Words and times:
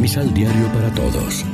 Misal 0.00 0.32
Diario 0.32 0.68
para 0.72 0.94
Todos. 0.94 1.44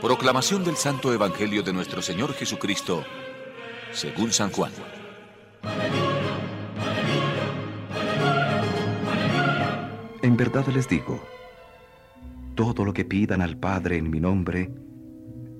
Proclamación 0.00 0.62
del 0.62 0.76
Santo 0.76 1.12
Evangelio 1.12 1.64
de 1.64 1.72
nuestro 1.72 2.00
Señor 2.00 2.32
Jesucristo, 2.34 3.02
según 3.90 4.30
San 4.30 4.52
Juan. 4.52 4.70
En 10.22 10.36
verdad 10.36 10.66
les 10.68 10.88
digo, 10.88 11.20
todo 12.54 12.84
lo 12.84 12.92
que 12.92 13.04
pidan 13.04 13.42
al 13.42 13.56
Padre 13.56 13.96
en 13.96 14.08
mi 14.08 14.20
nombre, 14.20 14.72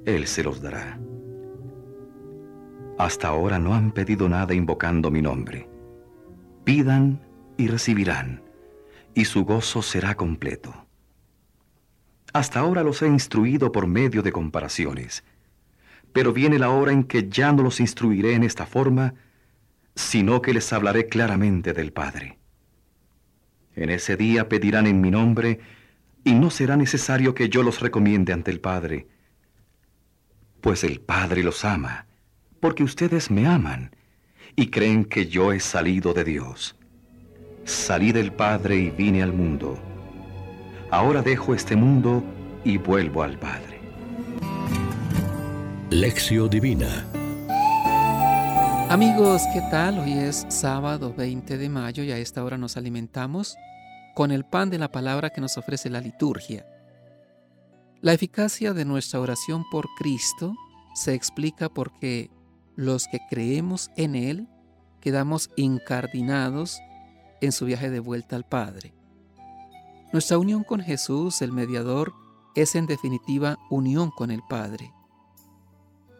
Él 0.06 0.28
se 0.28 0.44
los 0.44 0.62
dará. 0.62 1.00
Hasta 2.96 3.26
ahora 3.26 3.58
no 3.58 3.74
han 3.74 3.90
pedido 3.90 4.28
nada 4.28 4.54
invocando 4.54 5.10
mi 5.10 5.20
nombre. 5.20 5.68
Pidan 6.62 7.29
y 7.60 7.68
recibirán, 7.68 8.42
y 9.14 9.26
su 9.26 9.44
gozo 9.44 9.82
será 9.82 10.14
completo. 10.14 10.86
Hasta 12.32 12.60
ahora 12.60 12.82
los 12.82 13.02
he 13.02 13.06
instruido 13.06 13.70
por 13.70 13.86
medio 13.86 14.22
de 14.22 14.32
comparaciones, 14.32 15.24
pero 16.12 16.32
viene 16.32 16.58
la 16.58 16.70
hora 16.70 16.92
en 16.92 17.04
que 17.04 17.28
ya 17.28 17.52
no 17.52 17.62
los 17.62 17.80
instruiré 17.80 18.34
en 18.34 18.44
esta 18.44 18.64
forma, 18.64 19.14
sino 19.94 20.40
que 20.40 20.54
les 20.54 20.72
hablaré 20.72 21.06
claramente 21.06 21.74
del 21.74 21.92
Padre. 21.92 22.38
En 23.76 23.90
ese 23.90 24.16
día 24.16 24.48
pedirán 24.48 24.86
en 24.86 25.00
mi 25.00 25.10
nombre, 25.10 25.60
y 26.24 26.32
no 26.32 26.50
será 26.50 26.76
necesario 26.76 27.34
que 27.34 27.50
yo 27.50 27.62
los 27.62 27.80
recomiende 27.80 28.32
ante 28.32 28.50
el 28.50 28.60
Padre, 28.60 29.06
pues 30.62 30.82
el 30.84 31.00
Padre 31.00 31.42
los 31.42 31.64
ama, 31.64 32.06
porque 32.58 32.84
ustedes 32.84 33.30
me 33.30 33.46
aman 33.46 33.94
y 34.56 34.68
creen 34.68 35.04
que 35.04 35.26
yo 35.26 35.52
he 35.52 35.60
salido 35.60 36.14
de 36.14 36.24
Dios. 36.24 36.79
Salí 37.64 38.12
del 38.12 38.32
Padre 38.32 38.76
y 38.76 38.90
vine 38.90 39.22
al 39.22 39.32
mundo. 39.32 39.78
Ahora 40.90 41.22
dejo 41.22 41.54
este 41.54 41.76
mundo 41.76 42.22
y 42.64 42.78
vuelvo 42.78 43.22
al 43.22 43.38
Padre. 43.38 43.80
Lección 45.90 46.48
Divina 46.48 47.04
Amigos, 48.90 49.42
¿qué 49.52 49.60
tal? 49.70 50.00
Hoy 50.00 50.14
es 50.14 50.46
sábado 50.48 51.14
20 51.16 51.58
de 51.58 51.68
mayo 51.68 52.02
y 52.02 52.10
a 52.10 52.18
esta 52.18 52.42
hora 52.42 52.58
nos 52.58 52.76
alimentamos 52.76 53.56
con 54.16 54.32
el 54.32 54.44
pan 54.44 54.68
de 54.68 54.78
la 54.78 54.90
palabra 54.90 55.30
que 55.30 55.40
nos 55.40 55.56
ofrece 55.56 55.88
la 55.90 56.00
liturgia. 56.00 56.66
La 58.00 58.12
eficacia 58.12 58.72
de 58.72 58.84
nuestra 58.84 59.20
oración 59.20 59.64
por 59.70 59.86
Cristo 59.96 60.54
se 60.94 61.14
explica 61.14 61.68
porque 61.68 62.30
los 62.74 63.06
que 63.06 63.20
creemos 63.30 63.90
en 63.96 64.16
Él 64.16 64.48
quedamos 65.00 65.50
incardinados 65.54 66.80
en 67.40 67.52
su 67.52 67.66
viaje 67.66 67.90
de 67.90 68.00
vuelta 68.00 68.36
al 68.36 68.44
Padre. 68.44 68.94
Nuestra 70.12 70.38
unión 70.38 70.64
con 70.64 70.80
Jesús, 70.80 71.40
el 71.42 71.52
mediador, 71.52 72.12
es 72.54 72.74
en 72.74 72.86
definitiva 72.86 73.58
unión 73.70 74.10
con 74.10 74.30
el 74.30 74.42
Padre. 74.48 74.92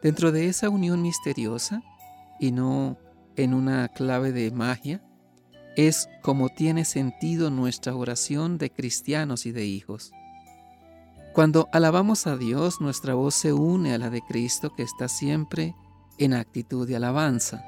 Dentro 0.03 0.33
de 0.33 0.49
esa 0.49 0.69
unión 0.69 1.03
misteriosa, 1.03 1.83
y 2.39 2.53
no 2.53 2.97
en 3.37 3.53
una 3.53 3.89
clave 3.89 4.33
de 4.33 4.51
magia, 4.51 5.03
es 5.77 6.09
como 6.23 6.49
tiene 6.49 6.85
sentido 6.85 7.51
nuestra 7.51 7.95
oración 7.95 8.59
de 8.59 8.71
cristianos 8.71 9.47
y 9.47 9.53
de 9.53 9.67
hijos. 9.67 10.13
Cuando 11.33 11.69
alabamos 11.73 12.27
a 12.27 12.37
Dios, 12.37 12.81
nuestra 12.81 13.15
voz 13.15 13.35
se 13.35 13.53
une 13.53 13.95
a 13.95 13.99
la 13.99 14.11
de 14.11 14.21
Cristo 14.23 14.75
que 14.75 14.83
está 14.83 15.09
siempre 15.09 15.75
en 16.19 16.35
actitud 16.35 16.89
de 16.89 16.97
alabanza. 16.97 17.65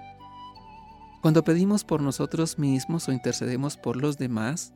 Cuando 1.22 1.44
pedimos 1.44 1.84
por 1.84 2.02
nosotros 2.02 2.58
mismos 2.58 3.08
o 3.08 3.12
intercedemos 3.12 3.76
por 3.76 3.96
los 3.96 4.18
demás, 4.18 4.74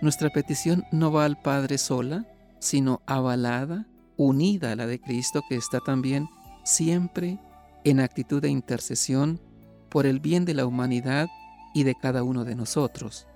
nuestra 0.00 0.30
petición 0.30 0.84
no 0.92 1.10
va 1.10 1.24
al 1.24 1.42
Padre 1.42 1.76
sola, 1.76 2.24
sino 2.60 3.02
avalada, 3.04 3.88
unida 4.16 4.70
a 4.70 4.76
la 4.76 4.86
de 4.86 5.00
Cristo 5.00 5.42
que 5.48 5.56
está 5.56 5.80
también 5.80 6.28
siempre 6.62 7.40
en 7.82 7.98
actitud 7.98 8.40
de 8.40 8.48
intercesión 8.48 9.40
por 9.88 10.06
el 10.06 10.20
bien 10.20 10.44
de 10.44 10.54
la 10.54 10.66
humanidad 10.66 11.28
y 11.74 11.82
de 11.82 11.96
cada 11.96 12.22
uno 12.22 12.44
de 12.44 12.54
nosotros. 12.54 13.26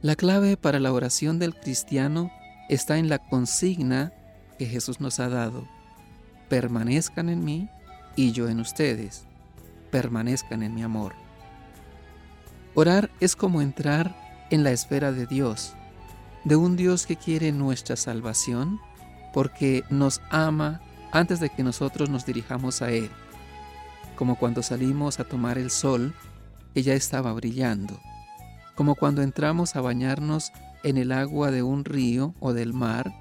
La 0.00 0.16
clave 0.16 0.56
para 0.56 0.80
la 0.80 0.90
oración 0.90 1.38
del 1.38 1.54
cristiano 1.54 2.30
está 2.70 2.96
en 2.96 3.10
la 3.10 3.18
consigna 3.18 4.14
que 4.58 4.64
Jesús 4.64 5.02
nos 5.02 5.20
ha 5.20 5.28
dado. 5.28 5.68
Permanezcan 6.48 7.28
en 7.28 7.44
mí 7.44 7.68
y 8.14 8.32
yo 8.32 8.48
en 8.48 8.58
ustedes. 8.58 9.26
Permanezcan 9.90 10.62
en 10.62 10.74
mi 10.74 10.82
amor. 10.82 11.25
Orar 12.76 13.10
es 13.18 13.34
como 13.34 13.60
entrar 13.60 14.14
en 14.50 14.62
la 14.62 14.70
esfera 14.70 15.10
de 15.10 15.26
Dios, 15.26 15.74
de 16.44 16.54
un 16.54 16.76
Dios 16.76 17.06
que 17.06 17.16
quiere 17.16 17.50
nuestra 17.50 17.96
salvación 17.96 18.78
porque 19.32 19.82
nos 19.90 20.20
ama 20.30 20.80
antes 21.10 21.40
de 21.40 21.50
que 21.50 21.64
nosotros 21.64 22.08
nos 22.08 22.24
dirijamos 22.24 22.82
a 22.82 22.92
Él, 22.92 23.10
como 24.14 24.36
cuando 24.38 24.62
salimos 24.62 25.18
a 25.18 25.24
tomar 25.24 25.58
el 25.58 25.70
sol 25.70 26.14
ya 26.82 26.94
estaba 26.94 27.32
brillando, 27.32 27.98
como 28.74 28.94
cuando 28.94 29.22
entramos 29.22 29.76
a 29.76 29.80
bañarnos 29.80 30.52
en 30.84 30.96
el 30.98 31.12
agua 31.12 31.50
de 31.50 31.62
un 31.62 31.84
río 31.84 32.34
o 32.40 32.52
del 32.52 32.72
mar 32.72 33.12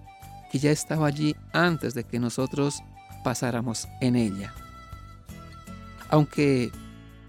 que 0.51 0.59
ya 0.59 0.71
estaba 0.71 1.07
allí 1.07 1.35
antes 1.53 1.93
de 1.93 2.03
que 2.03 2.19
nosotros 2.19 2.81
pasáramos 3.23 3.87
en 4.01 4.15
ella. 4.15 4.53
Aunque 6.09 6.71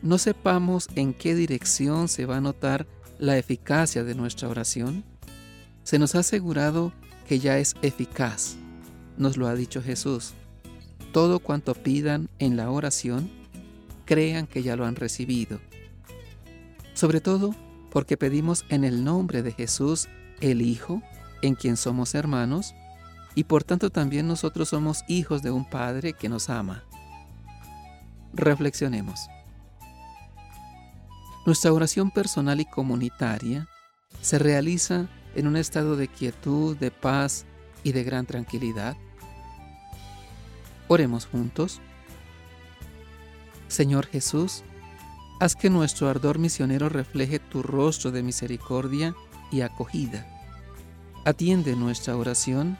no 0.07 0.19
sepamos 0.19 0.89
en 0.95 1.13
qué 1.13 1.35
dirección 1.35 2.07
se 2.09 2.27
va 2.27 2.37
a 2.37 2.41
notar 2.41 2.87
la 3.19 3.39
eficacia 3.39 4.05
de 4.05 4.15
nuestra 4.15 4.49
oración, 4.49 5.05
se 5.83 5.99
nos 5.99 6.15
ha 6.15 6.21
asegurado 6.21 6.93
que 7.27 7.41
ya 7.41 7.59
es 7.59 7.75
eficaz. 7.83 8.57
Nos 9.17 9.37
lo 9.37 9.49
ha 9.49 9.55
dicho 9.55 9.83
Jesús. 9.83 10.35
Todo 11.13 11.41
cuanto 11.41 11.75
pidan 11.75 12.29
en 12.39 12.57
la 12.57 12.71
oración, 12.71 13.31
crean 14.05 14.47
que 14.47 14.63
ya 14.63 14.77
lo 14.77 14.87
han 14.87 14.95
recibido. 14.95 15.59
Sobre 16.95 17.21
todo 17.21 17.55
porque 17.91 18.17
pedimos 18.17 18.65
en 18.69 18.85
el 18.85 19.03
nombre 19.03 19.43
de 19.43 19.53
Jesús, 19.53 20.09
el 20.41 20.63
Hijo, 20.63 21.03
en 21.43 21.57
quien 21.57 21.77
somos 21.77 22.15
hermanos, 22.15 22.75
y 23.35 23.45
por 23.45 23.65
tanto 23.65 23.91
también 23.91 24.29
nosotros 24.29 24.69
somos 24.69 25.03
hijos 25.09 25.43
de 25.43 25.51
un 25.51 25.69
Padre 25.69 26.13
que 26.13 26.29
nos 26.29 26.49
ama. 26.49 26.85
Reflexionemos. 28.35 29.19
Nuestra 31.47 31.73
oración 31.73 32.11
personal 32.11 32.61
y 32.61 32.65
comunitaria 32.65 33.69
se 34.21 34.37
realiza 34.41 35.07
en 35.37 35.47
un 35.47 35.57
estado 35.57 35.95
de 35.95 36.09
quietud, 36.09 36.77
de 36.77 36.91
paz 36.91 37.47
y 37.85 37.93
de 37.93 38.03
gran 38.03 38.27
tranquilidad. 38.27 38.97
Oremos 40.89 41.27
juntos. 41.27 41.81
Señor 43.69 44.07
Jesús, 44.07 44.65
haz 45.39 45.55
que 45.55 45.71
nuestro 45.71 46.09
ardor 46.09 46.41
misionero 46.41 46.89
refleje 46.89 47.39
tu 47.39 47.63
rostro 47.63 48.11
de 48.11 48.25
misericordia 48.25 49.15
y 49.53 49.61
acogida. 49.61 50.27
Atiende 51.25 51.77
nuestra 51.77 52.17
oración 52.17 52.77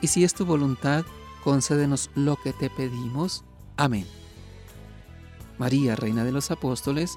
y 0.00 0.06
si 0.06 0.22
es 0.22 0.34
tu 0.34 0.46
voluntad, 0.46 1.04
concédenos 1.42 2.12
lo 2.14 2.36
que 2.36 2.52
te 2.52 2.70
pedimos. 2.70 3.42
Amén. 3.76 4.06
María, 5.58 5.96
Reina 5.96 6.24
de 6.24 6.32
los 6.32 6.52
Apóstoles, 6.52 7.16